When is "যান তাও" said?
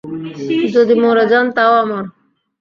1.31-1.73